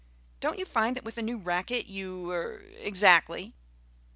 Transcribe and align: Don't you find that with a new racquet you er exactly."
Don't 0.39 0.57
you 0.57 0.65
find 0.65 0.95
that 0.95 1.03
with 1.03 1.19
a 1.19 1.21
new 1.21 1.37
racquet 1.37 1.85
you 1.85 2.31
er 2.31 2.65
exactly." 2.79 3.53